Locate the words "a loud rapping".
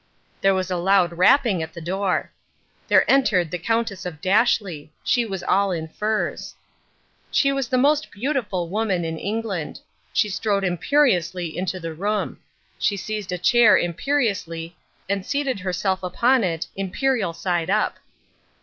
0.71-1.61